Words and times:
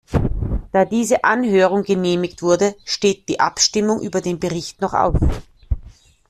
Da 0.71 0.83
diese 0.83 1.23
Anhörung 1.23 1.83
genehmigt 1.83 2.41
wurde, 2.41 2.75
steht 2.85 3.29
die 3.29 3.39
Abstimmung 3.39 4.01
über 4.01 4.19
den 4.19 4.39
Bericht 4.39 4.81
noch 4.81 4.95
aus. 4.95 5.19